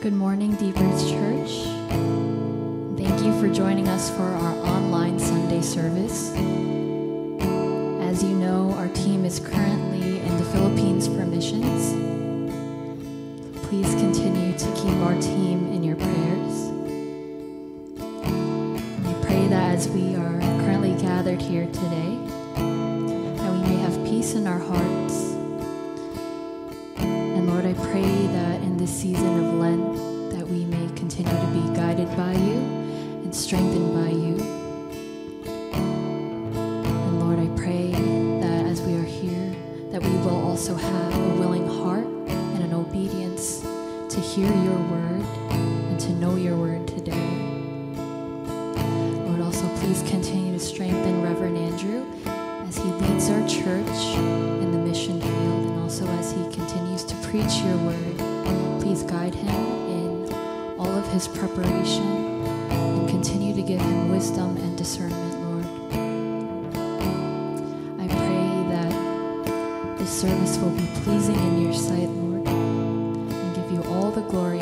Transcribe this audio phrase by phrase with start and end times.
[0.00, 1.50] Good morning, Deep Roots Church.
[2.96, 6.30] Thank you for joining us for our online Sunday service.
[8.08, 11.92] As you know, our team is currently in the Philippines for missions.
[13.66, 16.70] Please continue to keep our team in your prayers.
[19.04, 22.16] We pray that as we are currently gathered here today,
[22.56, 24.99] that we may have peace in our heart
[70.20, 72.46] service will be pleasing in your sight, Lord.
[72.46, 74.60] And give you all the glory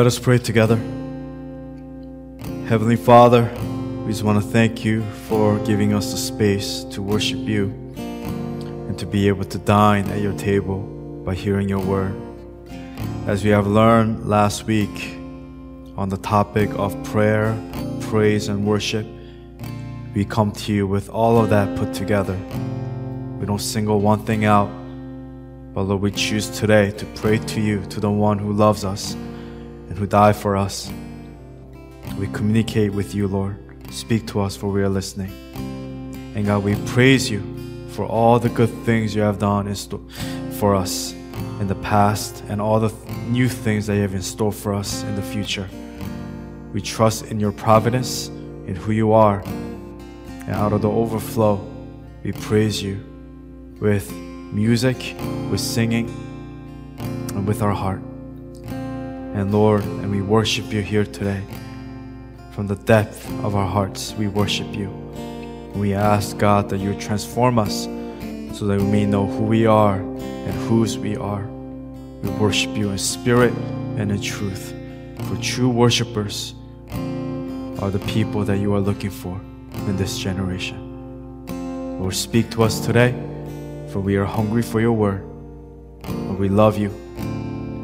[0.00, 0.76] Let us pray together.
[2.68, 3.52] Heavenly Father,
[4.06, 7.66] we just want to thank you for giving us the space to worship you
[7.98, 10.78] and to be able to dine at your table
[11.22, 12.18] by hearing your word.
[13.26, 15.18] As we have learned last week
[15.98, 17.54] on the topic of prayer,
[18.00, 19.06] praise, and worship,
[20.14, 22.38] we come to you with all of that put together.
[23.38, 24.70] We don't single one thing out,
[25.74, 29.14] but Lord, we choose today to pray to you, to the one who loves us
[29.90, 30.90] and who died for us.
[32.16, 33.58] We communicate with you, Lord.
[33.92, 35.32] Speak to us, for we are listening.
[36.34, 37.42] And God, we praise you
[37.90, 39.74] for all the good things you have done in
[40.52, 42.94] for us in the past and all the
[43.28, 45.68] new things that you have in store for us in the future.
[46.72, 51.60] We trust in your providence, in who you are, and out of the overflow,
[52.22, 53.04] we praise you
[53.80, 55.16] with music,
[55.50, 56.08] with singing,
[57.34, 58.02] and with our heart.
[59.34, 61.42] And Lord, and we worship you here today.
[62.52, 64.90] From the depth of our hearts, we worship you.
[65.74, 67.84] We ask, God, that you transform us
[68.58, 71.46] so that we may know who we are and whose we are.
[72.22, 73.52] We worship you in spirit
[73.96, 74.74] and in truth.
[75.28, 76.54] For true worshipers
[76.90, 79.40] are the people that you are looking for
[79.86, 81.46] in this generation.
[82.00, 83.12] Lord, speak to us today,
[83.92, 85.24] for we are hungry for your word.
[86.08, 86.90] Lord, we love you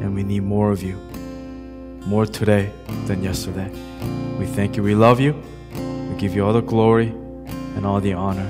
[0.01, 1.06] and we need more of you.
[2.07, 2.71] More today
[3.05, 3.69] than yesterday.
[4.39, 4.81] We thank you.
[4.81, 5.33] We love you.
[5.73, 8.49] We give you all the glory and all the honor.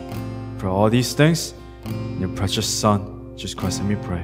[0.60, 4.22] For all these things, in your precious Son, Jesus Christ, and we pray.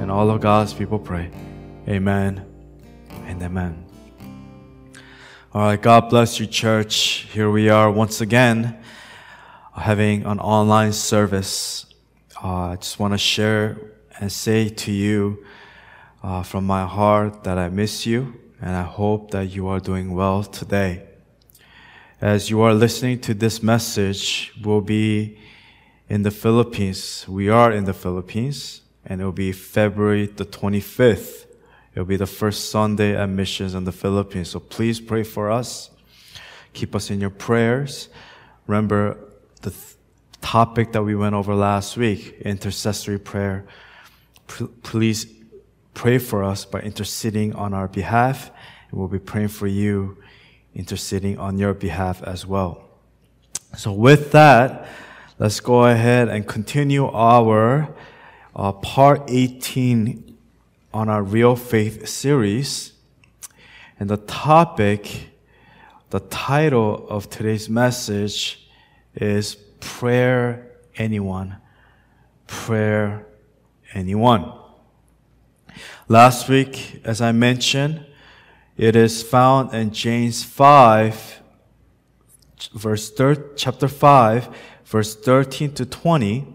[0.00, 1.30] And all of God's people pray.
[1.86, 2.42] Amen
[3.26, 3.84] and amen.
[5.52, 7.26] All right, God bless you, church.
[7.30, 8.82] Here we are once again
[9.74, 11.84] having an online service.
[12.42, 13.76] Uh, I just want to share
[14.18, 15.44] and say to you
[16.22, 20.14] uh, from my heart that I miss you and I hope that you are doing
[20.14, 21.04] well today.
[22.20, 25.38] As you are listening to this message, we'll be
[26.08, 27.24] in the Philippines.
[27.28, 31.46] We are in the Philippines and it will be February the 25th.
[31.92, 34.50] It'll be the first Sunday at missions in the Philippines.
[34.50, 35.90] So please pray for us.
[36.72, 38.08] Keep us in your prayers.
[38.66, 39.16] Remember
[39.62, 39.94] the th-
[40.40, 43.64] topic that we went over last week, intercessory prayer.
[44.46, 45.24] P- please
[45.98, 48.52] pray for us by interceding on our behalf.
[48.88, 50.16] And we'll be praying for you,
[50.72, 52.84] interceding on your behalf as well.
[53.76, 54.86] So with that,
[55.40, 57.92] let's go ahead and continue our
[58.54, 60.38] uh, part 18
[60.94, 62.92] on our Real Faith series.
[63.98, 65.30] And the topic,
[66.10, 68.68] the title of today's message
[69.16, 71.56] is Prayer Anyone.
[72.46, 73.26] Prayer
[73.94, 74.67] Anyone.
[76.08, 78.04] Last week, as I mentioned,
[78.76, 81.40] it is found in James 5,
[82.74, 84.48] verse thir- chapter 5,
[84.84, 86.46] verse 13 to 20.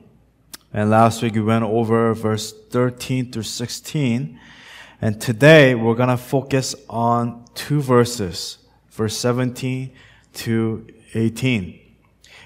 [0.74, 4.40] And last week we went over verse 13 through 16.
[5.02, 8.58] And today we're going to focus on two verses,
[8.90, 9.92] verse 17
[10.34, 11.80] to 18.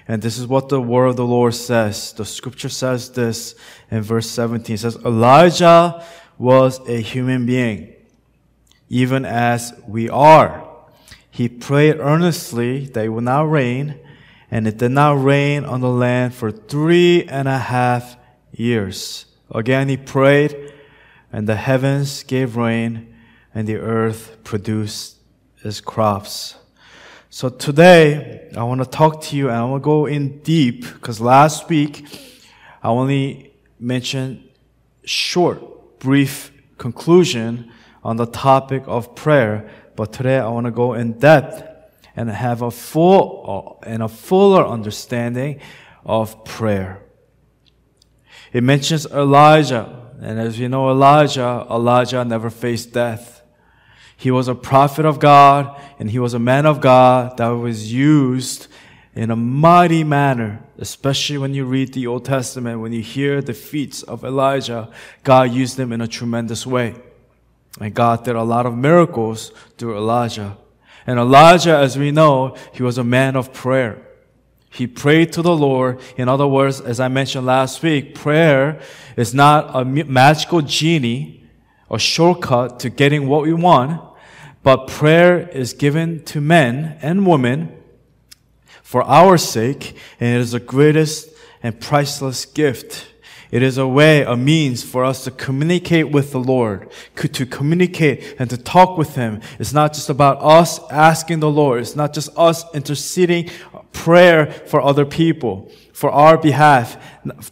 [0.08, 2.12] And this is what the word of the Lord says.
[2.14, 3.54] The scripture says this
[3.90, 4.74] in verse 17.
[4.74, 6.04] It says, Elijah
[6.38, 7.94] was a human being,
[8.88, 10.66] even as we are.
[11.30, 13.98] He prayed earnestly that it would not rain,
[14.50, 18.16] and it did not rain on the land for three and a half
[18.52, 19.26] years.
[19.50, 20.72] Again, he prayed,
[21.32, 23.14] and the heavens gave rain,
[23.54, 25.16] and the earth produced
[25.64, 26.54] its crops.
[27.30, 30.82] So today, I want to talk to you and I want to go in deep
[30.94, 32.06] because last week
[32.82, 34.48] I only mentioned
[35.04, 35.62] short,
[35.98, 37.70] brief conclusion
[38.02, 41.64] on the topic of prayer, but today I want to go in depth
[42.14, 45.60] and have a full uh, and a fuller understanding
[46.04, 47.02] of prayer.
[48.52, 53.38] It mentions Elijah, and as you know, Elijah, Elijah never faced death.
[54.16, 57.92] He was a prophet of God and he was a man of God that was
[57.92, 58.66] used
[59.18, 63.52] in a mighty manner, especially when you read the Old Testament, when you hear the
[63.52, 64.88] feats of Elijah,
[65.24, 66.94] God used him in a tremendous way.
[67.80, 70.56] And God did a lot of miracles through Elijah.
[71.04, 74.06] And Elijah, as we know, he was a man of prayer.
[74.70, 75.98] He prayed to the Lord.
[76.16, 78.80] In other words, as I mentioned last week, prayer
[79.16, 81.42] is not a magical genie,
[81.90, 84.00] a shortcut to getting what we want.
[84.62, 87.77] But prayer is given to men and women
[88.88, 91.28] for our sake, and it is the greatest
[91.62, 93.06] and priceless gift.
[93.50, 98.36] It is a way, a means for us to communicate with the Lord, to communicate
[98.38, 99.42] and to talk with Him.
[99.58, 101.82] It's not just about us asking the Lord.
[101.82, 106.96] It's not just us interceding uh, prayer for other people, for our behalf,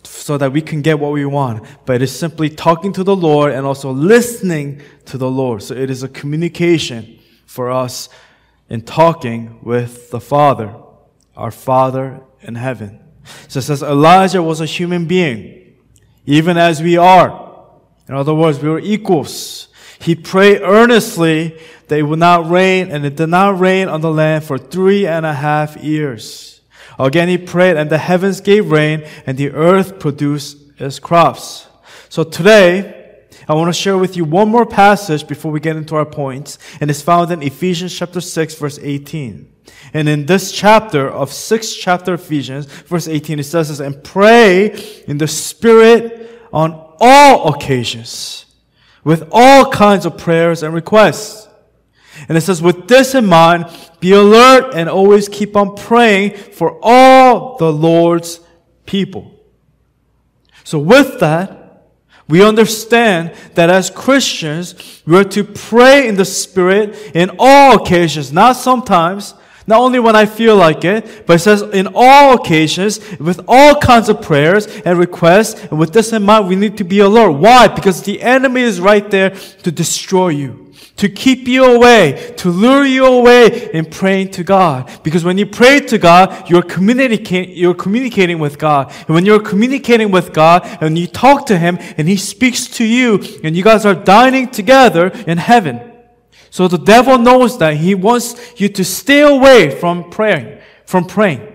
[0.04, 1.66] so that we can get what we want.
[1.84, 5.62] But it is simply talking to the Lord and also listening to the Lord.
[5.62, 8.08] So it is a communication for us
[8.70, 10.74] in talking with the Father,
[11.36, 13.00] our Father in heaven.
[13.48, 15.76] So says Elijah was a human being,
[16.24, 17.44] even as we are.
[18.08, 19.68] In other words, we were equals.
[19.98, 24.10] He prayed earnestly that it would not rain, and it did not rain on the
[24.10, 26.60] land for three and a half years.
[26.98, 31.66] Again, he prayed, and the heavens gave rain, and the earth produced its crops.
[32.08, 35.94] So today, I want to share with you one more passage before we get into
[35.96, 39.52] our points, and it's found in Ephesians chapter 6, verse 18.
[39.92, 44.70] And in this chapter of 6th chapter Ephesians, verse 18, it says this, and pray
[45.06, 48.46] in the Spirit on all occasions,
[49.04, 51.48] with all kinds of prayers and requests.
[52.28, 53.66] And it says, with this in mind,
[54.00, 58.40] be alert and always keep on praying for all the Lord's
[58.86, 59.32] people.
[60.64, 61.62] So with that,
[62.28, 68.32] we understand that as Christians, we are to pray in the Spirit in all occasions,
[68.32, 69.34] not sometimes,
[69.66, 73.78] not only when I feel like it, but it says in all occasions, with all
[73.80, 77.32] kinds of prayers and requests, and with this in mind, we need to be alert.
[77.32, 77.68] Why?
[77.68, 82.84] Because the enemy is right there to destroy you to keep you away, to lure
[82.84, 84.90] you away in praying to God.
[85.02, 88.92] Because when you pray to God, you're communicating, you're communicating with God.
[89.06, 92.84] And when you're communicating with God and you talk to Him and He speaks to
[92.84, 95.95] you and you guys are dining together in heaven.
[96.50, 101.54] So the devil knows that he wants you to stay away from praying, from praying.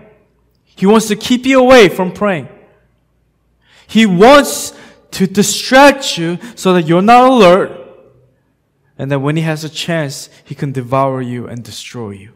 [0.64, 2.48] He wants to keep you away from praying.
[3.86, 4.74] He wants
[5.12, 7.78] to distract you so that you're not alert
[8.98, 12.32] and that when he has a chance, he can devour you and destroy you.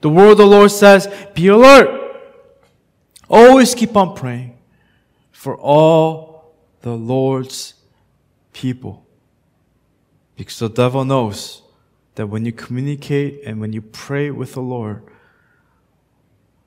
[0.00, 2.20] The word of the Lord says, be alert.
[3.28, 4.56] Always keep on praying
[5.32, 7.74] for all the Lord's
[8.52, 9.05] people.
[10.36, 11.62] Because the devil knows
[12.16, 15.02] that when you communicate and when you pray with the Lord,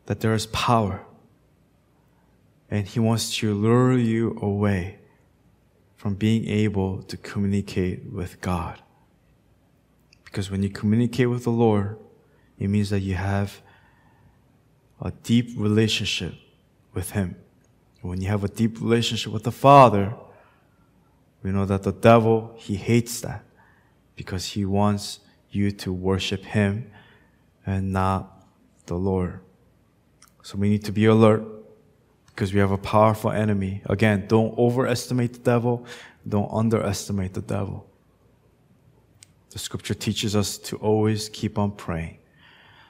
[0.07, 1.05] that there is power.
[2.69, 4.97] And he wants to lure you away
[5.95, 8.81] from being able to communicate with God.
[10.23, 11.97] Because when you communicate with the Lord,
[12.57, 13.61] it means that you have
[15.01, 16.35] a deep relationship
[16.93, 17.35] with Him.
[18.01, 20.13] When you have a deep relationship with the Father,
[21.41, 23.43] we know that the devil, he hates that
[24.19, 26.91] because he wants you to worship him
[27.65, 28.43] and not
[28.85, 29.39] the Lord.
[30.43, 31.41] So we need to be alert
[32.27, 33.81] because we have a powerful enemy.
[33.85, 35.85] Again, don't overestimate the devil,
[36.27, 37.89] don't underestimate the devil.
[39.51, 42.17] The scripture teaches us to always keep on praying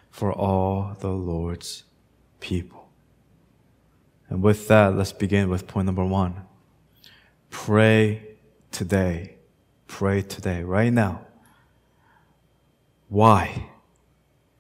[0.09, 1.83] for all the Lord's
[2.39, 2.89] people.
[4.29, 6.41] And with that, let's begin with point number one.
[7.51, 8.23] Pray
[8.71, 9.35] today.
[9.89, 11.25] Pray today, right now.
[13.09, 13.69] Why?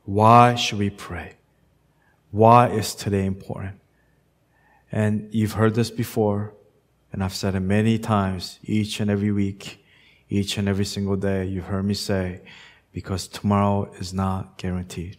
[0.03, 1.35] Why should we pray?
[2.31, 3.79] Why is today important?
[4.91, 6.55] And you've heard this before,
[7.13, 9.85] and I've said it many times, each and every week,
[10.29, 11.45] each and every single day.
[11.45, 12.41] You've heard me say,
[12.91, 15.17] because tomorrow is not guaranteed.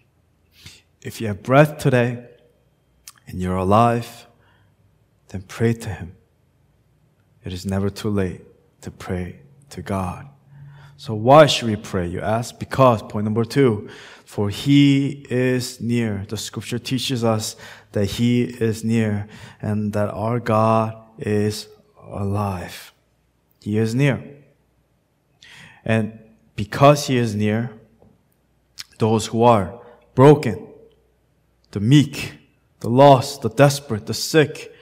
[1.02, 2.26] If you have breath today
[3.28, 4.26] and you're alive,
[5.28, 6.16] then pray to Him.
[7.44, 8.42] It is never too late
[8.82, 10.28] to pray to God.
[10.96, 12.06] So why should we pray?
[12.06, 12.58] You ask?
[12.58, 13.88] Because, point number two,
[14.24, 16.24] for He is near.
[16.28, 17.56] The scripture teaches us
[17.92, 19.26] that He is near
[19.62, 21.68] and that our God is
[22.02, 22.92] alive.
[23.60, 24.22] He is near.
[25.84, 26.18] And
[26.54, 27.70] because He is near,
[28.98, 29.80] those who are
[30.14, 30.68] broken,
[31.70, 32.34] the meek,
[32.80, 34.74] the lost, the desperate, the sick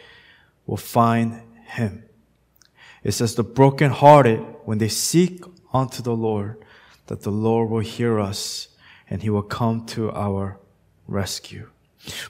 [0.66, 2.02] will find Him.
[3.04, 6.62] It says the brokenhearted, when they seek unto the Lord,
[7.06, 8.68] that the Lord will hear us
[9.08, 10.58] and He will come to our
[11.06, 11.70] rescue.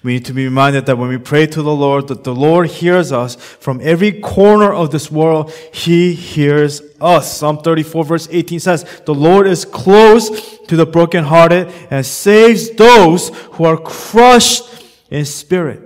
[0.04, 2.68] We need to be reminded that when we pray to the Lord, that the Lord
[2.68, 5.50] hears us from every corner of this world.
[5.74, 7.38] He hears us.
[7.38, 13.30] Psalm 34 verse 18 says, the Lord is close to the brokenhearted and saves those
[13.54, 14.62] who are crushed
[15.10, 15.82] in spirit.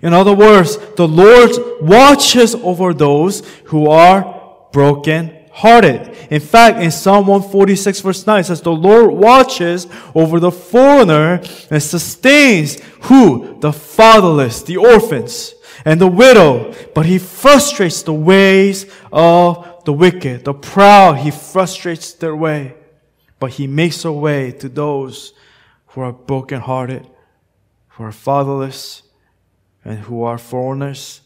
[0.00, 1.50] In other words, the Lord
[1.82, 4.40] watches over those who are
[4.72, 6.10] broken hearted.
[6.30, 11.40] In fact, in Psalm 146 verse 9 it says, The Lord watches over the foreigner
[11.70, 13.56] and sustains who?
[13.60, 16.74] The fatherless, the orphans, and the widow.
[16.92, 20.44] But he frustrates the ways of the wicked.
[20.44, 22.74] The proud, he frustrates their way.
[23.38, 25.34] But he makes a way to those
[25.88, 27.08] who are brokenhearted,
[27.90, 29.02] who are fatherless,
[29.84, 31.20] and who are foreigners,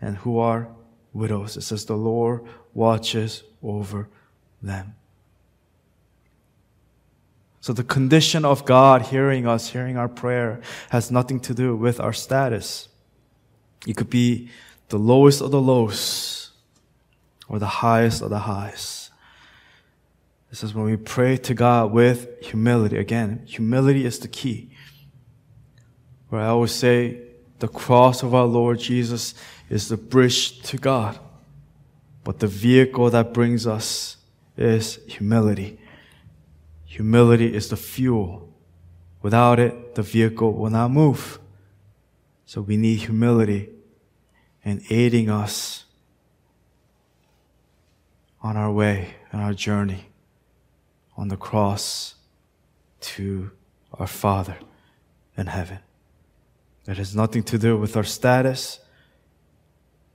[0.00, 0.68] and who are
[1.12, 1.56] widows.
[1.56, 2.42] It says, The Lord
[2.74, 4.08] watches over
[4.62, 4.94] them.
[7.60, 12.00] So the condition of God hearing us, hearing our prayer, has nothing to do with
[12.00, 12.88] our status.
[13.84, 14.48] You could be
[14.88, 16.50] the lowest of the lowest
[17.48, 19.10] or the highest of the highest.
[20.50, 22.96] This is when we pray to God with humility.
[22.96, 24.70] Again, humility is the key.
[26.30, 27.20] Where I always say
[27.58, 29.34] the cross of our Lord Jesus
[29.68, 31.18] is the bridge to God.
[32.28, 34.18] But the vehicle that brings us
[34.54, 35.78] is humility.
[36.84, 38.52] Humility is the fuel.
[39.22, 41.38] Without it, the vehicle will not move.
[42.44, 43.70] So we need humility
[44.62, 45.86] in aiding us
[48.42, 50.10] on our way and our journey
[51.16, 52.14] on the cross
[53.00, 53.52] to
[53.94, 54.58] our Father
[55.34, 55.78] in heaven.
[56.86, 58.80] It has nothing to do with our status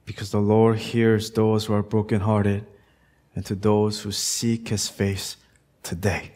[0.05, 2.65] because the Lord hears those who are brokenhearted
[3.35, 5.37] and to those who seek his face
[5.81, 6.31] today.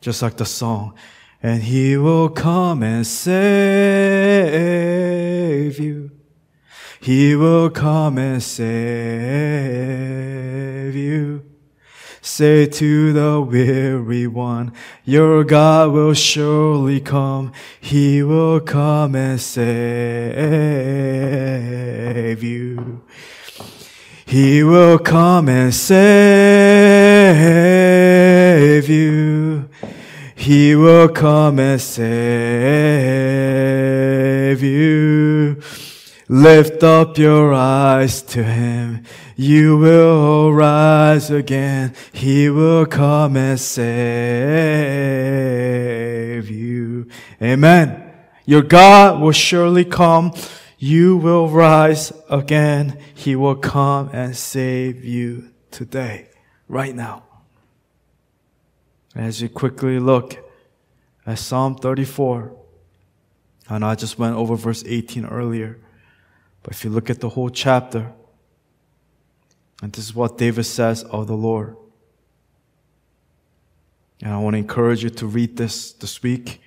[0.00, 0.94] Just like the song,
[1.42, 3.38] and he will come and save
[5.78, 6.10] you.
[7.00, 8.66] He will come and save
[10.94, 11.49] you.
[12.22, 14.72] Say to the weary one,
[15.04, 17.52] your God will surely come.
[17.80, 19.64] He will come and save
[22.42, 23.02] you.
[24.26, 25.98] He will come and save
[28.88, 29.68] you.
[30.36, 32.10] He will come and save
[34.62, 35.60] you.
[36.28, 39.04] Lift up your eyes to him.
[39.40, 41.94] You will rise again.
[42.12, 43.80] He will come and save
[46.50, 47.08] you.
[47.40, 48.12] Amen.
[48.44, 50.34] Your God will surely come.
[50.76, 52.98] You will rise again.
[53.14, 56.28] He will come and save you today,
[56.68, 57.22] right now.
[59.14, 60.36] As you quickly look
[61.24, 62.54] at Psalm 34,
[63.70, 65.78] and I just went over verse 18 earlier.
[66.62, 68.12] But if you look at the whole chapter,
[69.82, 71.76] and this is what David says of the Lord.
[74.22, 76.60] And I want to encourage you to read this this week.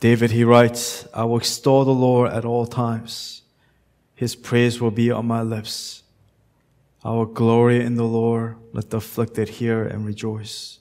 [0.00, 3.42] David, he writes, I will extol the Lord at all times.
[4.14, 6.02] His praise will be on my lips.
[7.02, 8.56] I will glory in the Lord.
[8.72, 10.78] Let the afflicted hear and rejoice.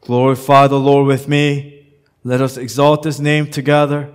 [0.00, 1.86] Glorify the Lord with me.
[2.24, 4.12] Let us exalt his name together.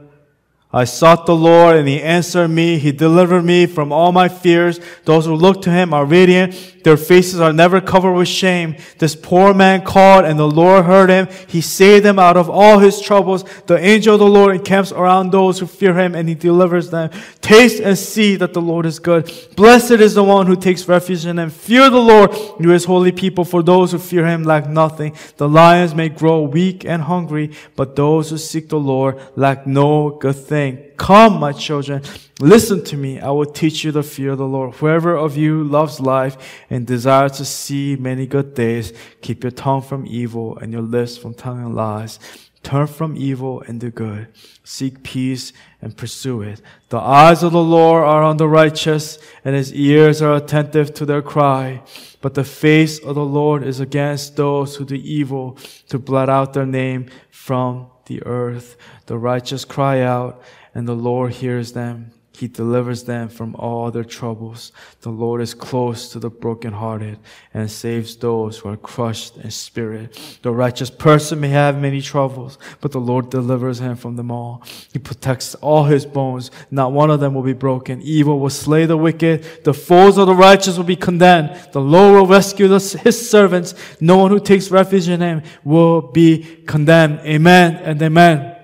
[0.73, 2.77] I sought the Lord and he answered me.
[2.77, 4.79] He delivered me from all my fears.
[5.05, 6.73] Those who look to him are radiant.
[6.83, 8.75] Their faces are never covered with shame.
[8.99, 11.27] This poor man called and the Lord heard him.
[11.47, 13.43] He saved him out of all his troubles.
[13.67, 17.09] The angel of the Lord encamps around those who fear him and he delivers them.
[17.41, 19.31] Taste and see that the Lord is good.
[19.55, 21.49] Blessed is the one who takes refuge in him.
[21.49, 25.15] Fear the Lord, you his holy people, for those who fear him lack nothing.
[25.37, 30.11] The lions may grow weak and hungry, but those who seek the Lord lack no
[30.11, 30.64] good thing.
[30.97, 32.01] Come, my children,
[32.39, 33.19] listen to me.
[33.19, 34.75] I will teach you the fear of the Lord.
[34.75, 36.37] Whoever of you loves life
[36.69, 41.17] and desires to see many good days, keep your tongue from evil and your lips
[41.17, 42.19] from telling lies.
[42.63, 44.27] Turn from evil and do good.
[44.63, 46.61] Seek peace and pursue it.
[46.89, 51.05] The eyes of the Lord are on the righteous and his ears are attentive to
[51.05, 51.83] their cry.
[52.21, 56.53] But the face of the Lord is against those who do evil to blot out
[56.53, 58.77] their name from the earth.
[59.05, 60.41] The righteous cry out
[60.73, 62.11] and the Lord hears them.
[62.39, 64.71] He delivers them from all their troubles.
[65.01, 67.19] The Lord is close to the brokenhearted
[67.53, 70.39] and saves those who are crushed in spirit.
[70.41, 74.63] The righteous person may have many troubles, but the Lord delivers him from them all.
[74.91, 76.51] He protects all his bones.
[76.71, 78.01] Not one of them will be broken.
[78.01, 79.63] Evil will slay the wicked.
[79.63, 81.71] The foes of the righteous will be condemned.
[81.71, 83.73] The Lord will rescue his servants.
[84.01, 87.19] No one who takes refuge in him will be condemned.
[87.19, 88.54] Amen and amen.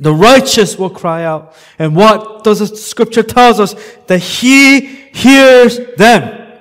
[0.00, 1.54] The righteous will cry out.
[1.78, 3.74] And what does the scripture tells us?
[4.06, 6.58] That he hears them.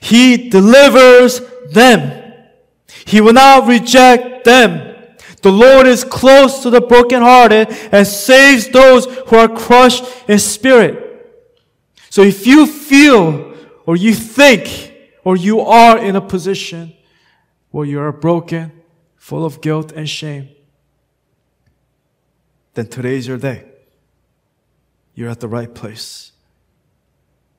[0.00, 2.32] He delivers them.
[3.04, 4.96] He will not reject them.
[5.42, 11.08] The Lord is close to the brokenhearted and saves those who are crushed in spirit.
[12.10, 13.56] So if you feel
[13.86, 16.94] or you think, or you are in a position
[17.70, 18.70] where you are broken,
[19.16, 20.48] full of guilt and shame,
[22.74, 23.64] then today is your day.
[25.14, 26.32] You're at the right place.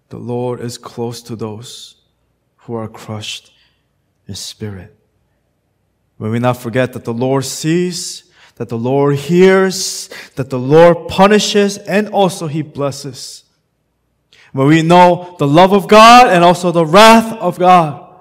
[0.09, 1.95] The Lord is close to those
[2.57, 3.51] who are crushed
[4.27, 4.95] in spirit.
[6.19, 11.07] May we not forget that the Lord sees, that the Lord hears, that the Lord
[11.07, 13.43] punishes, and also He blesses.
[14.51, 18.15] When we know the love of God and also the wrath of God,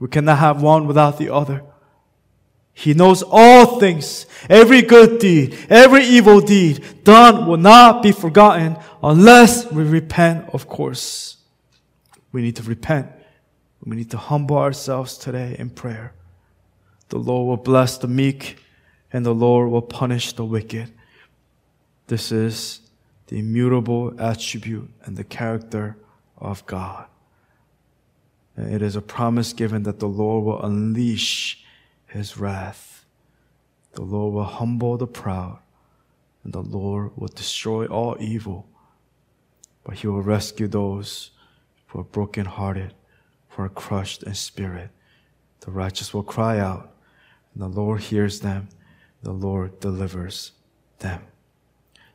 [0.00, 1.62] we cannot have one without the other.
[2.74, 4.26] He knows all things.
[4.50, 10.68] Every good deed, every evil deed done will not be forgotten unless we repent, of
[10.68, 11.36] course.
[12.32, 13.10] We need to repent.
[13.84, 16.12] We need to humble ourselves today in prayer.
[17.10, 18.58] The Lord will bless the meek
[19.12, 20.90] and the Lord will punish the wicked.
[22.08, 22.80] This is
[23.28, 25.96] the immutable attribute and the character
[26.38, 27.06] of God.
[28.56, 31.63] And it is a promise given that the Lord will unleash
[32.14, 33.04] his wrath.
[33.94, 35.58] The Lord will humble the proud,
[36.44, 38.68] and the Lord will destroy all evil.
[39.82, 41.32] But he will rescue those
[41.88, 42.94] who are brokenhearted,
[43.50, 44.90] who are crushed in spirit.
[45.60, 46.94] The righteous will cry out,
[47.52, 48.68] and the Lord hears them,
[49.22, 50.52] the Lord delivers
[51.00, 51.22] them.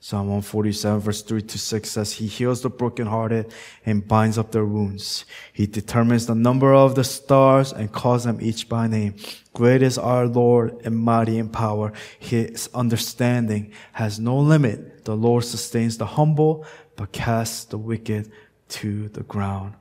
[0.02, 3.54] Psalm 147 verse 3 to 6 says, He heals the brokenhearted
[3.86, 5.26] and binds up their wounds.
[5.52, 9.16] He determines the number of the stars and calls them each by name.
[9.54, 11.92] Great is our Lord and mighty in power.
[12.18, 15.04] His understanding has no limit.
[15.04, 18.32] The Lord sustains the humble, but casts the wicked
[18.70, 19.74] to the ground.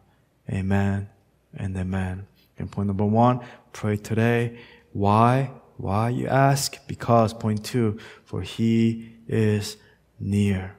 [0.50, 1.08] Amen
[1.54, 2.26] and amen.
[2.58, 3.40] And point number one,
[3.72, 4.58] pray today.
[4.92, 5.52] Why?
[5.76, 6.76] Why you ask?
[6.88, 9.76] Because point two, for he is
[10.18, 10.74] near.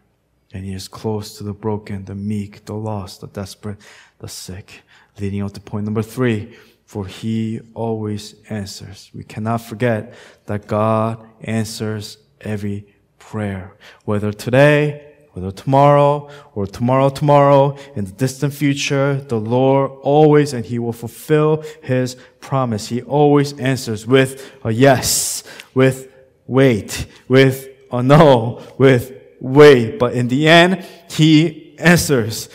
[0.52, 3.78] And he is close to the broken, the meek, the lost, the desperate,
[4.20, 4.82] the sick.
[5.20, 9.12] Leading on to point number three, for he always answers.
[9.14, 10.14] We cannot forget
[10.48, 12.88] that God answers every
[13.20, 13.76] prayer.
[14.06, 20.66] Whether today, whether tomorrow, or tomorrow, tomorrow, in the distant future, the Lord always, and
[20.66, 22.88] he will fulfill his promise.
[22.88, 25.44] He always answers with a yes,
[25.76, 26.12] with
[26.48, 30.00] wait, with a no, with wait.
[30.00, 32.50] But in the end, He answers.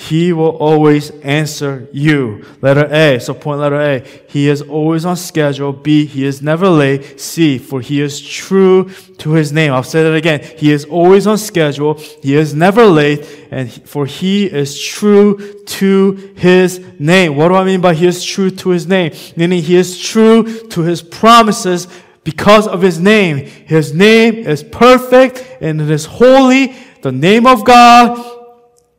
[0.00, 2.46] He will always answer you.
[2.62, 3.20] Letter A.
[3.20, 4.00] So point letter A.
[4.28, 5.74] He is always on schedule.
[5.74, 6.06] B.
[6.06, 7.20] He is never late.
[7.20, 7.58] C.
[7.58, 9.74] For he is true to his name.
[9.74, 10.40] I'll say that again.
[10.56, 11.94] He is always on schedule.
[12.22, 13.28] He is never late.
[13.50, 17.36] And for he is true to his name.
[17.36, 19.12] What do I mean by he is true to his name?
[19.36, 21.88] Meaning he is true to his promises
[22.24, 23.46] because of his name.
[23.46, 26.74] His name is perfect and it is holy.
[27.02, 28.38] The name of God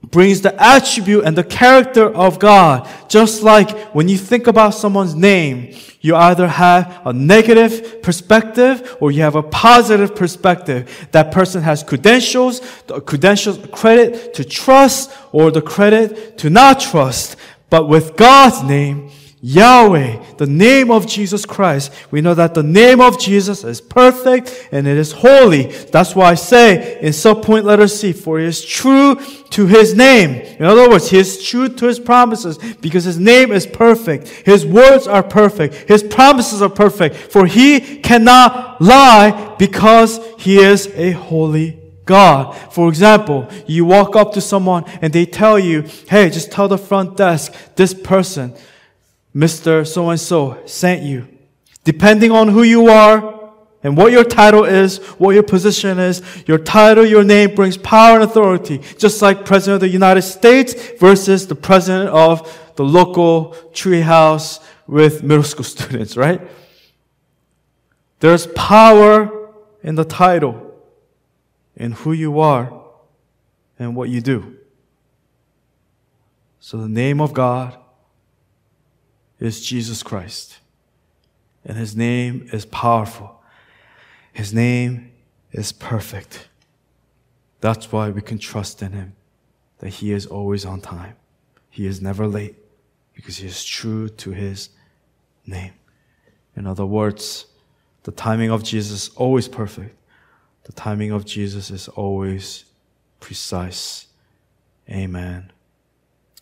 [0.09, 2.89] brings the attribute and the character of God.
[3.07, 9.11] Just like when you think about someone's name, you either have a negative perspective or
[9.11, 11.07] you have a positive perspective.
[11.11, 17.35] That person has credentials, the credentials credit to trust or the credit to not trust.
[17.69, 19.11] But with God's name,
[19.43, 21.91] Yahweh, the name of Jesus Christ.
[22.11, 25.63] We know that the name of Jesus is perfect and it is holy.
[25.63, 30.35] That's why I say in subpoint letter C, for he is true to his name.
[30.59, 34.27] In other words, he is true to his promises because his name is perfect.
[34.27, 35.73] His words are perfect.
[35.89, 37.15] His promises are perfect.
[37.15, 42.55] For he cannot lie because he is a holy God.
[42.71, 46.77] For example, you walk up to someone and they tell you, hey, just tell the
[46.77, 48.53] front desk, this person,
[49.35, 49.87] Mr.
[49.87, 51.27] So and so sent you.
[51.83, 53.51] Depending on who you are
[53.83, 58.15] and what your title is, what your position is, your title, your name brings power
[58.15, 58.79] and authority.
[58.97, 65.23] Just like President of the United States versus the President of the local treehouse with
[65.23, 66.41] middle school students, right?
[68.19, 69.51] There's power
[69.81, 70.75] in the title,
[71.75, 72.71] in who you are
[73.79, 74.57] and what you do.
[76.59, 77.80] So the name of God
[79.41, 80.59] is Jesus Christ.
[81.65, 83.41] And his name is powerful.
[84.31, 85.11] His name
[85.51, 86.47] is perfect.
[87.59, 89.13] That's why we can trust in him,
[89.79, 91.15] that he is always on time.
[91.69, 92.55] He is never late
[93.13, 94.69] because he is true to his
[95.45, 95.73] name.
[96.55, 97.47] In other words,
[98.03, 99.95] the timing of Jesus is always perfect.
[100.63, 102.65] The timing of Jesus is always
[103.19, 104.07] precise.
[104.89, 105.51] Amen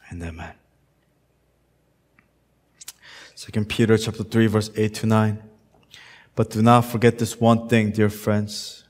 [0.10, 0.59] and amen.
[3.50, 5.42] Second Peter chapter 3 verse 8 to 9.
[6.36, 8.84] But do not forget this one thing, dear friends.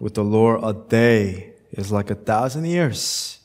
[0.00, 3.38] With the Lord, a day is like a thousand years,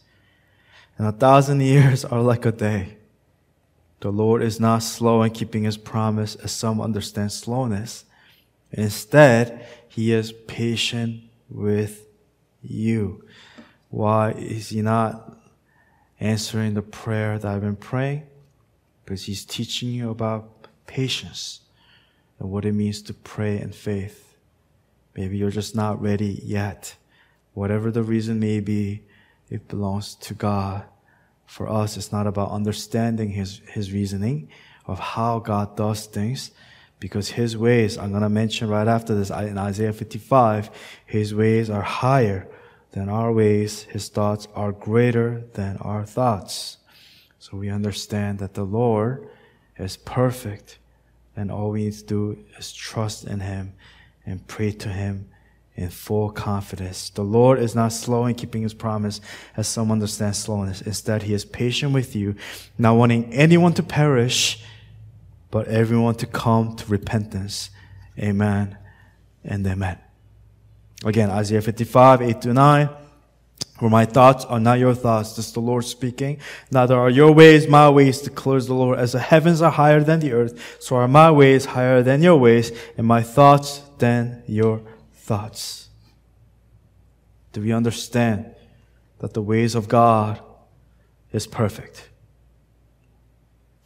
[0.97, 2.97] and a thousand years are like a day.
[3.99, 8.05] The Lord is not slow in keeping his promise, as some understand slowness.
[8.71, 12.07] Instead, he is patient with
[12.63, 13.23] you.
[13.89, 15.37] Why is he not
[16.19, 18.23] answering the prayer that I've been praying?
[19.07, 21.61] Because he's teaching you about patience
[22.39, 24.35] and what it means to pray in faith.
[25.15, 26.93] Maybe you're just not ready yet.
[27.53, 29.03] Whatever the reason may be,
[29.49, 30.83] it belongs to God.
[31.45, 34.49] For us, it's not about understanding His, His reasoning
[34.85, 36.51] of how God does things,
[36.99, 40.69] because His ways, I'm going to mention right after this in Isaiah 55,
[41.05, 42.45] His ways are higher
[42.91, 43.83] than our ways.
[43.83, 46.77] His thoughts are greater than our thoughts.
[47.39, 49.29] So we understand that the Lord
[49.77, 50.79] is perfect,
[51.35, 53.73] and all we need to do is trust in Him
[54.25, 55.29] and pray to Him
[55.77, 57.11] in full confidence.
[57.11, 59.21] The Lord is not slow in keeping his promise,
[59.55, 60.81] as some understand slowness.
[60.81, 62.35] Instead, he is patient with you,
[62.79, 64.63] not wanting anyone to perish,
[65.51, 67.69] but everyone to come to repentance.
[68.17, 68.75] Amen
[69.43, 69.99] and amen.
[71.05, 72.89] Again, Isaiah 55, 8 to 9.
[73.79, 76.39] For my thoughts are not your thoughts, this is the Lord speaking.
[76.71, 78.97] Neither are your ways my ways, declares the Lord.
[78.97, 82.37] As the heavens are higher than the earth, so are my ways higher than your
[82.37, 84.81] ways, and my thoughts than your
[85.13, 85.89] thoughts?
[87.53, 88.55] Do we understand
[89.19, 90.41] that the ways of God
[91.31, 92.09] is perfect?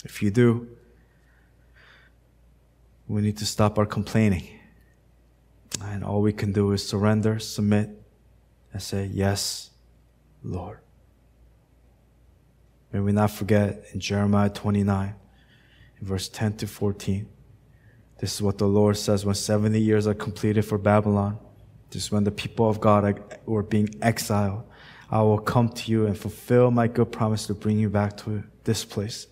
[0.06, 0.70] If you do,
[3.10, 4.48] we need to stop our complaining.
[5.82, 8.01] And all we can do is surrender, submit,
[8.74, 9.72] and say, Yes,
[10.44, 10.80] Lord.
[12.92, 15.16] May we not forget in Jeremiah 29,
[16.00, 17.28] in verse 10 to 14.
[18.20, 21.40] This is what the Lord says when 70 years are completed for Babylon.
[21.90, 24.64] This is when the people of God were being exiled.
[25.10, 28.44] I will come to you and fulfill my good promise to bring you back to
[28.64, 29.28] this place.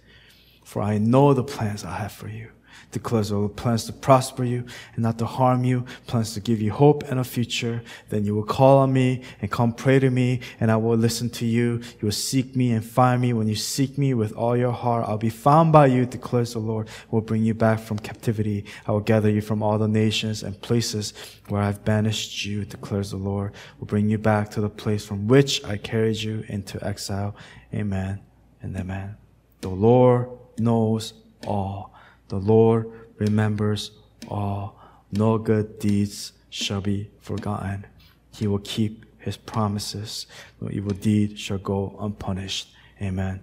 [0.65, 2.51] For I know the plans I have for you
[2.91, 4.65] declares all plans to prosper you
[4.95, 7.81] and not to harm you, plans to give you hope and a future.
[8.09, 11.29] Then you will call on me and come pray to me and I will listen
[11.31, 11.81] to you.
[11.99, 13.33] You will seek me and find me.
[13.33, 16.59] When you seek me with all your heart, I'll be found by you, declares the
[16.59, 16.87] Lord.
[17.11, 18.65] Will bring you back from captivity.
[18.87, 21.13] I will gather you from all the nations and places
[21.47, 23.53] where I've banished you, declares the Lord.
[23.79, 27.35] Will bring you back to the place from which I carried you into exile.
[27.73, 28.21] Amen
[28.61, 29.17] and amen.
[29.61, 31.13] The Lord knows
[31.45, 31.93] all.
[32.29, 33.91] The Lord remembers
[34.27, 34.79] all.
[35.11, 37.85] No good deeds shall be forgotten.
[38.31, 40.27] He will keep his promises.
[40.61, 42.73] No evil deed shall go unpunished.
[43.01, 43.41] Amen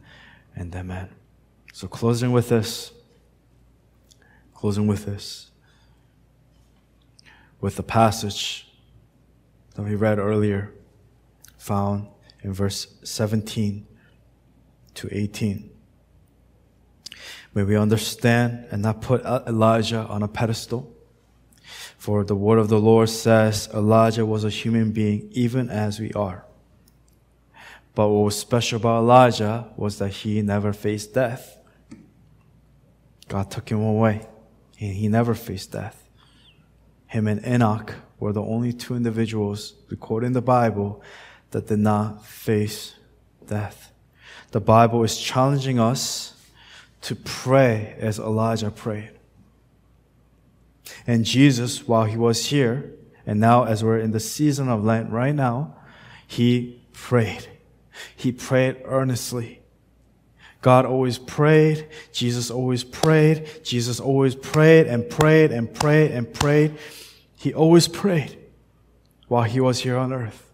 [0.54, 1.08] and amen.
[1.72, 2.92] So closing with this,
[4.54, 5.50] closing with this,
[7.60, 8.68] with the passage
[9.74, 10.72] that we read earlier,
[11.58, 12.06] found
[12.42, 13.86] in verse 17
[14.94, 15.75] to 18.
[17.56, 20.94] May we understand and not put Elijah on a pedestal.
[21.96, 26.12] For the word of the Lord says Elijah was a human being even as we
[26.12, 26.44] are.
[27.94, 31.58] But what was special about Elijah was that he never faced death.
[33.26, 34.28] God took him away
[34.78, 36.10] and he never faced death.
[37.06, 41.02] Him and Enoch were the only two individuals recorded in the Bible
[41.52, 42.96] that did not face
[43.46, 43.94] death.
[44.50, 46.34] The Bible is challenging us
[47.06, 49.12] to pray as Elijah prayed.
[51.06, 52.90] And Jesus, while he was here,
[53.24, 55.76] and now as we're in the season of Lent right now,
[56.26, 57.46] he prayed.
[58.16, 59.60] He prayed earnestly.
[60.62, 61.86] God always prayed.
[62.10, 63.60] Jesus always prayed.
[63.62, 66.76] Jesus always prayed and prayed and prayed and prayed.
[67.36, 68.36] He always prayed
[69.28, 70.52] while he was here on earth.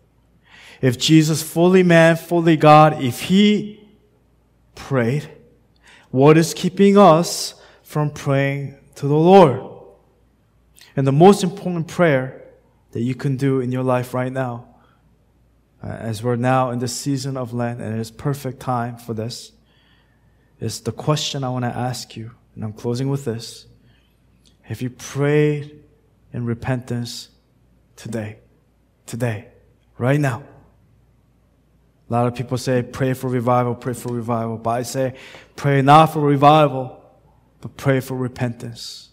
[0.83, 3.89] If Jesus, fully man, fully God, if he
[4.75, 5.31] prayed,
[6.13, 9.61] what is keeping us from praying to the Lord?
[10.95, 12.45] And the most important prayer
[12.93, 14.67] that you can do in your life right now,
[15.83, 19.53] uh, as we're now in the season of Lent and it's perfect time for this,
[20.61, 22.31] is the question I want to ask you.
[22.55, 23.67] And I'm closing with this.
[24.63, 25.83] Have you prayed
[26.33, 27.31] in repentance
[27.97, 28.39] today?
[29.07, 29.49] Today,
[29.99, 30.45] right now.
[32.13, 34.59] A lot of people say, pray for revival, pray for revival.
[34.59, 35.15] But I say,
[35.57, 37.03] pray not for revival,
[37.63, 39.09] but pray for repentance.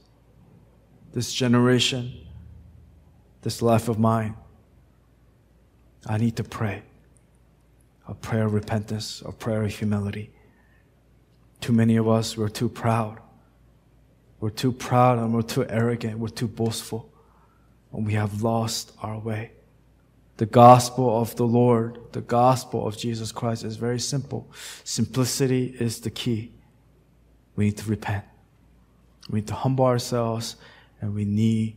[1.13, 2.11] This generation,
[3.41, 4.35] this life of mine,
[6.07, 6.81] I need to pray.
[8.05, 10.33] A prayer of repentance, a prayer of humility.
[11.61, 13.21] Too many of us, we're too proud.
[14.41, 16.19] We're too proud and we're too arrogant.
[16.19, 17.09] We're too boastful.
[17.93, 19.51] And we have lost our way.
[20.39, 24.49] The gospel of the Lord, the gospel of Jesus Christ is very simple.
[24.85, 26.53] Simplicity is the key.
[27.57, 28.23] We need to repent.
[29.29, 30.55] We need to humble ourselves
[31.01, 31.75] and we need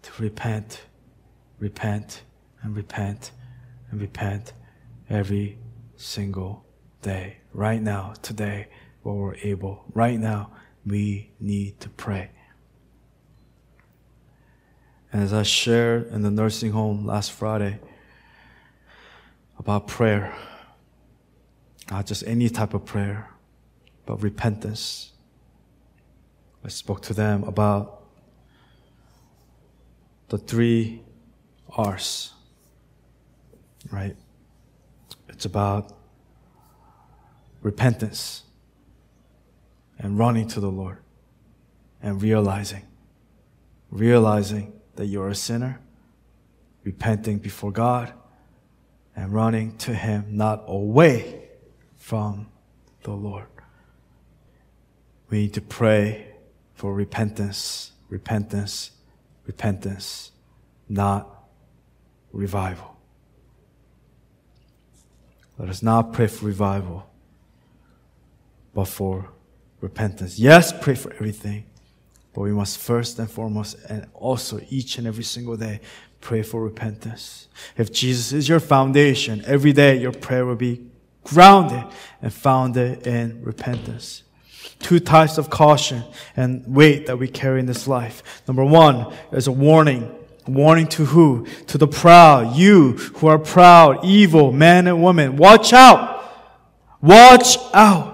[0.00, 0.80] to repent,
[1.58, 2.22] repent,
[2.62, 3.32] and repent,
[3.90, 4.54] and repent
[5.10, 5.58] every
[5.96, 6.64] single
[7.02, 7.36] day.
[7.52, 8.68] Right now, today,
[9.02, 9.84] while we're able.
[9.92, 10.52] Right now,
[10.86, 12.30] we need to pray.
[15.14, 17.78] And as I shared in the nursing home last Friday
[19.60, 20.34] about prayer,
[21.88, 23.30] not just any type of prayer,
[24.06, 25.12] but repentance.
[26.64, 28.02] I spoke to them about
[30.30, 31.04] the three
[31.76, 32.32] R's,
[33.92, 34.16] right?
[35.28, 35.96] It's about
[37.62, 38.42] repentance
[39.96, 40.98] and running to the Lord
[42.02, 42.82] and realizing,
[43.92, 45.80] realizing that you're a sinner,
[46.84, 48.12] repenting before God,
[49.16, 51.48] and running to Him, not away
[51.96, 52.48] from
[53.02, 53.46] the Lord.
[55.30, 56.34] We need to pray
[56.74, 58.90] for repentance, repentance,
[59.46, 60.32] repentance,
[60.88, 61.28] not
[62.32, 62.96] revival.
[65.58, 67.08] Let us not pray for revival,
[68.74, 69.30] but for
[69.80, 70.38] repentance.
[70.38, 71.66] Yes, pray for everything,
[72.34, 75.80] but we must first and foremost, and also each and every single day,
[76.20, 77.48] pray for repentance.
[77.76, 80.84] If Jesus is your foundation, every day your prayer will be
[81.22, 81.84] grounded
[82.20, 84.24] and founded in repentance.
[84.80, 86.02] Two types of caution
[86.36, 88.42] and weight that we carry in this life.
[88.48, 90.12] Number one is a warning.
[90.46, 91.46] Warning to who?
[91.68, 92.56] To the proud.
[92.56, 95.36] You who are proud, evil, men and women.
[95.36, 96.22] Watch out!
[97.00, 98.12] Watch out!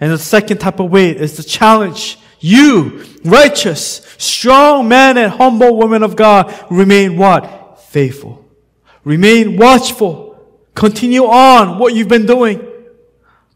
[0.00, 5.76] And the second type of weight is the challenge you, righteous, strong men and humble
[5.76, 7.80] women of God, remain what?
[7.88, 8.44] Faithful.
[9.04, 10.30] Remain watchful.
[10.74, 12.66] Continue on what you've been doing.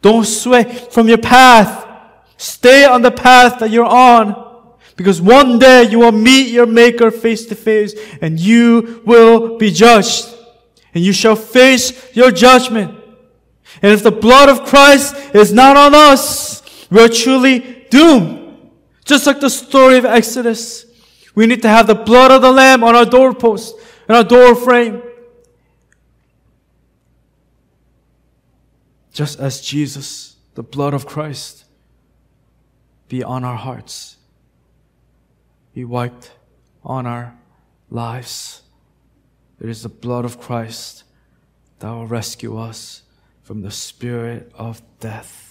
[0.02, 1.86] Don't sway from your path.
[2.36, 4.42] Stay on the path that you're on.
[4.96, 9.70] Because one day you will meet your Maker face to face and you will be
[9.70, 10.28] judged.
[10.94, 13.00] And you shall face your judgment.
[13.82, 18.43] And if the blood of Christ is not on us, we are truly doomed.
[19.04, 20.86] Just like the story of Exodus,
[21.34, 23.76] we need to have the blood of the Lamb on our doorpost
[24.08, 25.02] and our door frame.
[29.12, 31.64] Just as Jesus, the blood of Christ,
[33.08, 34.16] be on our hearts,
[35.72, 36.32] be wiped
[36.82, 37.36] on our
[37.90, 38.62] lives.
[39.60, 41.04] It is the blood of Christ
[41.78, 43.02] that will rescue us
[43.42, 45.43] from the spirit of death.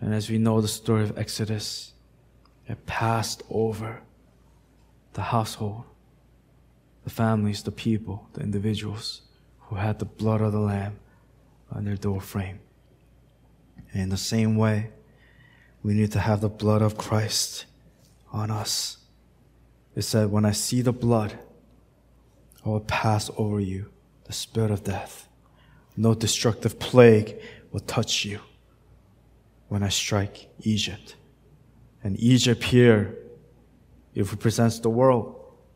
[0.00, 1.92] And as we know the story of Exodus,
[2.68, 4.02] it passed over
[5.14, 5.84] the household,
[7.04, 9.22] the families, the people, the individuals
[9.60, 10.98] who had the blood of the Lamb
[11.70, 12.60] on their door frame.
[13.92, 14.90] And in the same way,
[15.82, 17.64] we need to have the blood of Christ
[18.32, 18.98] on us.
[19.94, 21.38] It said, When I see the blood,
[22.64, 23.90] I will pass over you
[24.24, 25.28] the spirit of death.
[25.96, 27.36] No destructive plague
[27.72, 28.40] will touch you
[29.68, 31.16] when I strike Egypt.
[32.02, 33.16] And Egypt here,
[34.14, 35.34] it represents the world.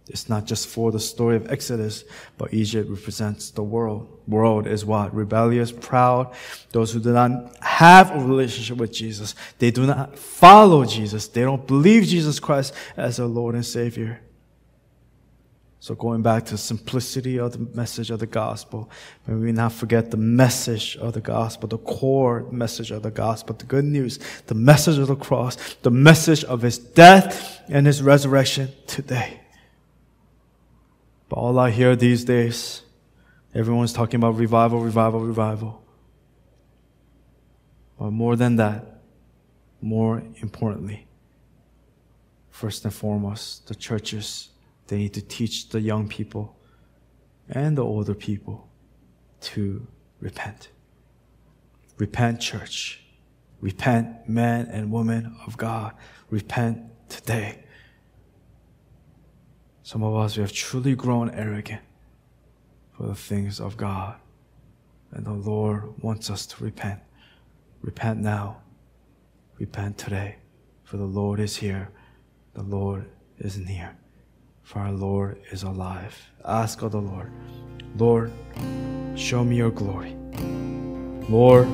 [0.08, 2.04] It's not just for the story of Exodus,
[2.36, 4.20] but Egypt represents the world.
[4.26, 5.14] World is what?
[5.14, 6.34] Rebellious, proud,
[6.72, 9.36] those who do not have a relationship with Jesus.
[9.58, 11.28] They do not follow Jesus.
[11.28, 14.20] They don't believe Jesus Christ as their Lord and Savior.
[15.82, 18.90] So going back to the simplicity of the message of the gospel,
[19.26, 23.56] may we not forget the message of the gospel, the core message of the gospel,
[23.56, 28.02] the good news, the message of the cross, the message of his death and his
[28.02, 29.40] resurrection today.
[31.30, 32.82] But all I hear these days,
[33.54, 35.82] everyone's talking about revival, revival, revival.
[37.98, 39.00] But more than that,
[39.80, 41.06] more importantly,
[42.50, 44.50] first and foremost, the churches
[44.90, 46.56] they need to teach the young people
[47.48, 48.68] and the older people
[49.40, 49.86] to
[50.18, 50.70] repent.
[51.96, 53.00] Repent, church.
[53.60, 55.92] Repent, men and women of God.
[56.28, 57.60] Repent today.
[59.84, 61.82] Some of us, we have truly grown arrogant
[62.90, 64.16] for the things of God.
[65.12, 66.98] And the Lord wants us to repent.
[67.80, 68.56] Repent now.
[69.56, 70.38] Repent today.
[70.82, 71.90] For the Lord is here.
[72.54, 73.96] The Lord is near
[74.70, 76.16] for our Lord is alive.
[76.44, 77.32] Ask of the Lord,
[77.96, 78.30] Lord,
[79.16, 80.14] show me your glory.
[81.28, 81.66] Lord,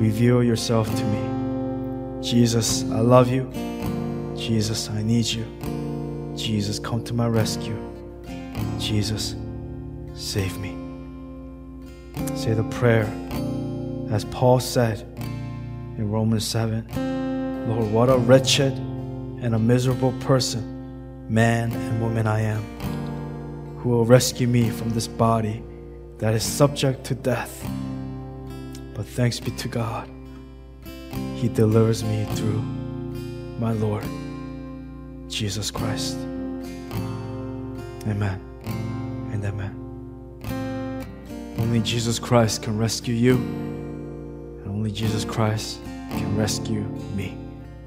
[0.00, 2.20] reveal yourself to me.
[2.20, 3.48] Jesus, I love you.
[4.36, 5.44] Jesus, I need you.
[6.36, 7.78] Jesus, come to my rescue.
[8.80, 9.36] Jesus,
[10.14, 10.74] save me.
[12.34, 13.04] Say the prayer
[14.10, 15.02] as Paul said
[15.98, 20.73] in Romans 7 Lord, what a wretched and a miserable person,
[21.28, 22.62] man and woman I am.
[23.78, 25.62] Who will rescue me from this body
[26.18, 27.66] that is subject to death?
[28.94, 30.08] But thanks be to God,
[31.36, 32.62] He delivers me through
[33.58, 34.04] my Lord
[35.28, 36.16] Jesus Christ.
[38.06, 38.40] Amen
[39.32, 39.80] and amen.
[41.58, 46.82] Only Jesus Christ can rescue you, and only Jesus Christ can rescue
[47.14, 47.36] me.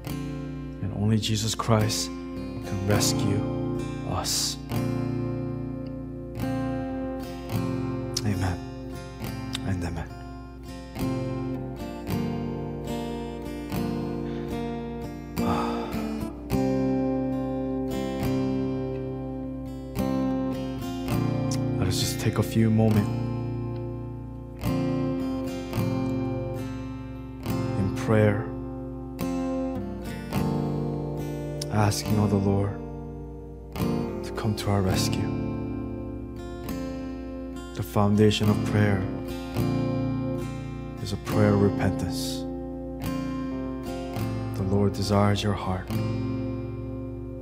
[0.04, 2.10] And only Jesus Christ
[2.68, 4.58] can rescue us.
[8.26, 8.58] Amen
[9.66, 10.08] and amen.
[15.40, 15.88] Ah.
[21.78, 23.08] Let us just take a few moments
[27.78, 28.44] in prayer,
[31.78, 32.72] asking of the Lord
[34.24, 35.30] to come to our rescue.
[37.76, 39.00] The foundation of prayer
[41.04, 42.38] is a prayer of repentance.
[44.58, 45.88] The Lord desires your heart,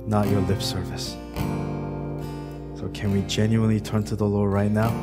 [0.07, 1.17] not your lip service.
[2.79, 4.93] So, can we genuinely turn to the Lord right now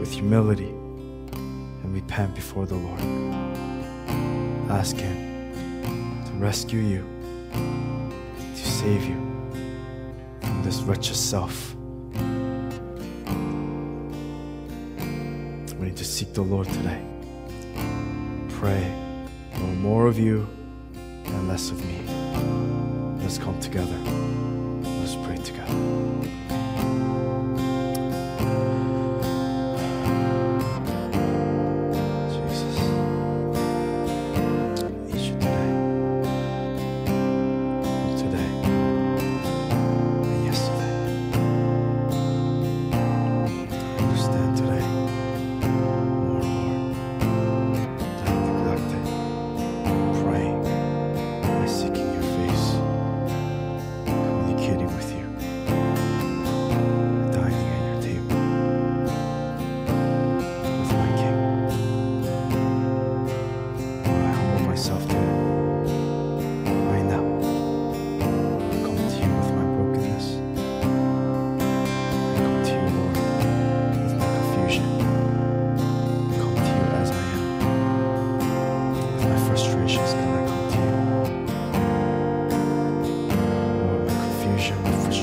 [0.00, 3.00] with humility and repent before the Lord?
[4.70, 7.19] Ask Him to rescue you,
[8.80, 9.20] save you
[10.40, 11.74] from this wretched self.
[15.74, 17.02] We need to seek the Lord today.
[18.48, 18.90] Pray,
[19.58, 20.48] Lord, more of you
[20.96, 22.00] and less of me.
[23.22, 23.98] Let's come together.
[25.00, 26.59] Let's pray together.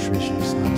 [0.10, 0.77] My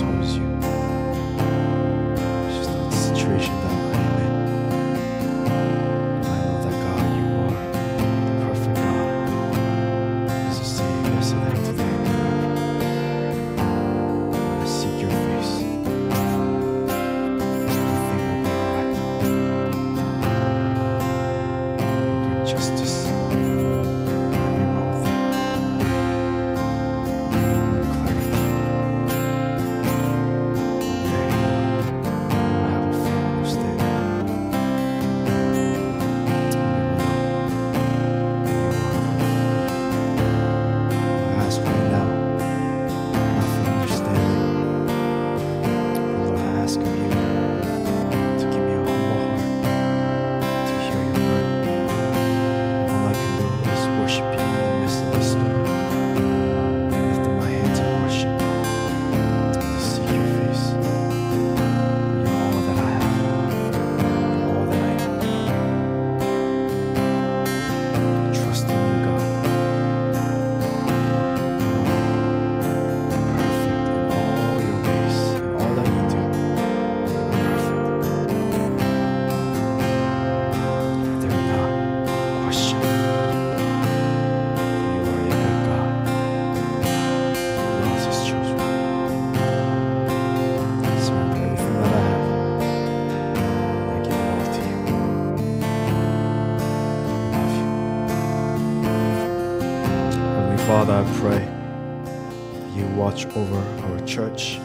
[104.20, 104.58] church,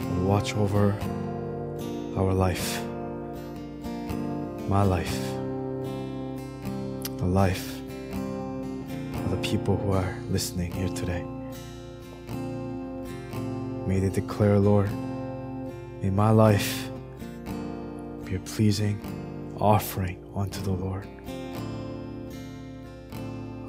[0.00, 0.96] and watch over
[2.16, 2.82] our life,
[4.66, 5.16] my life,
[7.18, 7.78] the life
[9.22, 11.24] of the people who are listening here today.
[13.86, 14.90] May they declare, Lord,
[16.02, 16.90] may my life
[18.24, 18.98] be a pleasing
[19.60, 21.06] offering unto the Lord.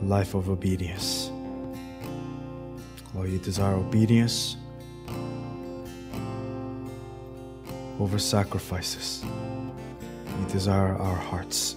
[0.02, 1.30] A life of obedience.
[3.18, 4.58] Lord, you desire obedience
[8.00, 9.24] over sacrifices.
[9.24, 11.76] You desire our hearts.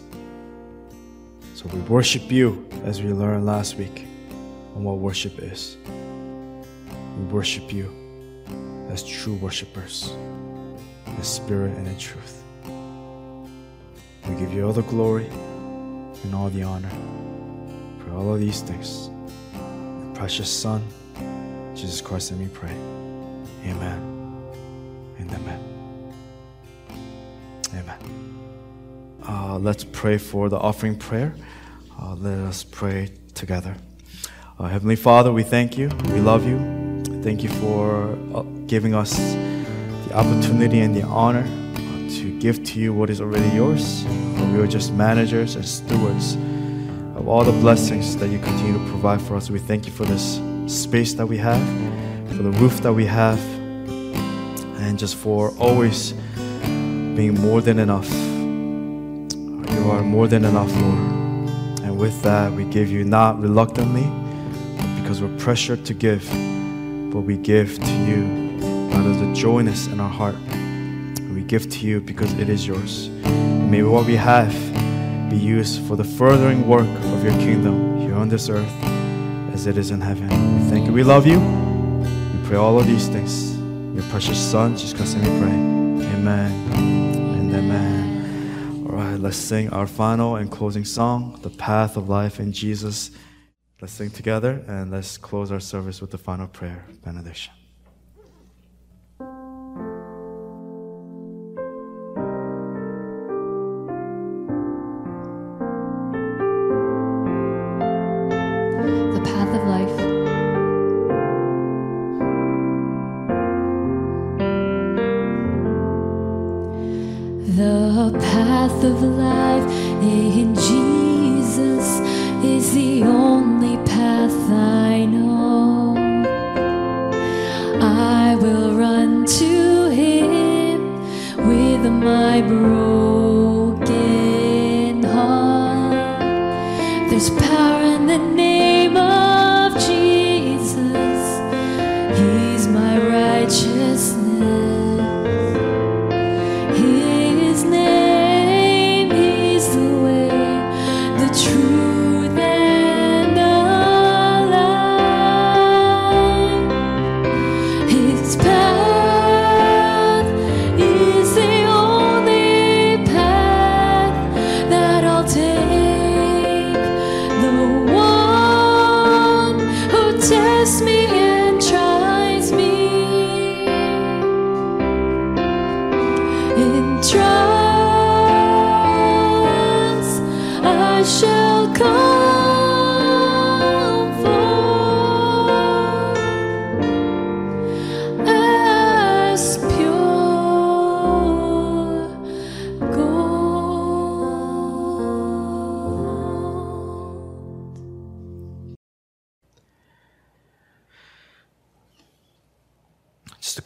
[1.55, 4.07] So we worship you as we learned last week
[4.77, 5.79] on what worship is.
[7.17, 7.91] We worship you
[8.91, 10.13] as true worshippers,
[11.07, 12.43] in spirit and in truth.
[14.29, 15.29] We give you all the glory
[16.23, 16.91] and all the honor
[18.05, 19.07] for all of these things.
[19.55, 20.87] In precious Son,
[21.81, 22.77] Jesus Christ, let me pray.
[23.65, 24.21] Amen
[25.19, 25.61] and amen.
[27.75, 27.99] Amen.
[29.27, 31.35] Uh, let's pray for the offering prayer.
[31.99, 33.75] Uh, let us pray together.
[34.59, 35.89] Uh, Heavenly Father, we thank you.
[36.13, 36.59] We love you.
[37.23, 41.45] Thank you for uh, giving us the opportunity and the honor
[42.11, 44.05] to give to you what is already yours.
[44.05, 46.35] Uh, we are just managers and stewards
[47.17, 49.49] of all the blessings that you continue to provide for us.
[49.49, 50.39] We thank you for this
[50.71, 51.61] space that we have,
[52.29, 53.41] for the roof that we have,
[54.81, 56.13] and just for always
[56.63, 58.11] being more than enough.
[58.11, 60.99] You are more than enough, Lord.
[61.83, 64.07] And with that, we give you not reluctantly,
[65.01, 66.25] because we're pressured to give,
[67.13, 68.49] but we give to you
[68.93, 70.37] out of the joyness in our heart.
[71.35, 73.09] We give to you because it is yours.
[73.09, 74.53] May what we have
[75.31, 78.90] be used for the furthering work of your kingdom here on this earth
[79.61, 80.27] as it is in heaven.
[80.29, 80.93] We thank you.
[80.95, 81.39] We love you.
[81.39, 83.59] We pray all of these things.
[83.95, 85.53] Your precious Son, Jesus Christ, we pray.
[86.17, 88.87] Amen and amen.
[88.87, 93.11] All right, let's sing our final and closing song, The Path of Life in Jesus.
[93.83, 97.53] Let's sing together and let's close our service with the final prayer, benediction.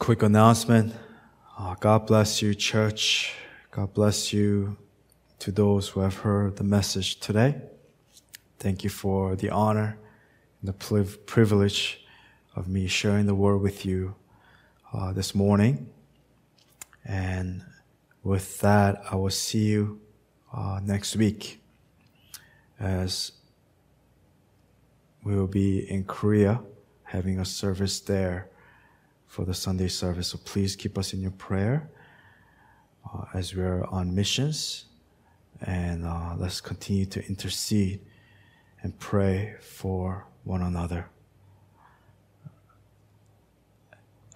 [0.05, 0.93] Quick announcement.
[1.57, 3.33] Uh, God bless you, church.
[3.71, 4.77] God bless you
[5.39, 7.59] to those who have heard the message today.
[8.59, 9.97] Thank you for the honor
[10.61, 12.05] and the priv- privilege
[12.55, 14.13] of me sharing the word with you
[14.93, 15.89] uh, this morning.
[17.03, 17.63] And
[18.21, 20.01] with that, I will see you
[20.53, 21.63] uh, next week
[22.79, 23.31] as
[25.23, 26.61] we will be in Korea
[27.05, 28.51] having a service there
[29.35, 30.29] for the Sunday service.
[30.29, 31.89] So please keep us in your prayer
[33.03, 34.85] uh, as we are on missions.
[35.61, 37.99] And uh, let's continue to intercede
[38.81, 41.09] and pray for one another.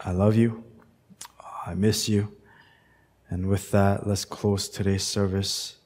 [0.02, 0.66] I love you.
[1.66, 2.36] I miss you.
[3.30, 5.78] And with that, let's close today's service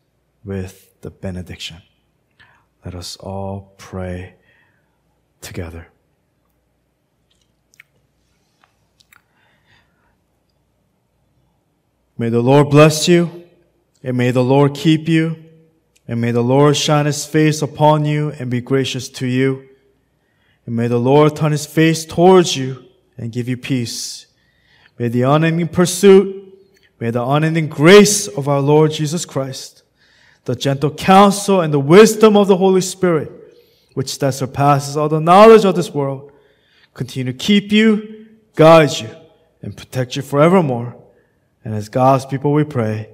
[0.44, 1.84] with the benediction.
[2.84, 4.38] Let us all pray
[5.40, 5.93] together.
[12.18, 13.46] May the Lord bless you,
[14.04, 15.44] and may the Lord keep you,
[16.08, 19.68] and may the Lord shine his face upon you and be gracious to you.
[20.66, 22.86] And may the Lord turn his face towards you
[23.18, 24.28] and give you peace.
[25.00, 26.54] May the unending pursuit,
[27.00, 29.84] may the unending grace of our Lord Jesus Christ,
[30.46, 33.32] the gentle counsel and the wisdom of the Holy Spirit,
[33.96, 36.32] which that surpasses all the knowledge of this world,
[36.94, 39.10] continue to keep you, guide you,
[39.64, 41.03] and protect you forevermore.
[41.64, 43.10] And as God's people we pray,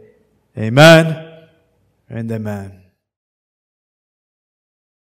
[0.57, 1.47] Amen
[2.09, 2.78] and Amen.